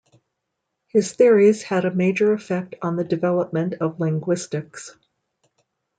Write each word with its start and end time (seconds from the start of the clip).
His 0.87 1.13
theories 1.13 1.61
had 1.61 1.85
a 1.85 1.93
major 1.93 2.33
effect 2.33 2.73
on 2.81 2.95
the 2.95 3.03
development 3.03 3.75
of 3.81 3.99
linguistics. 3.99 4.95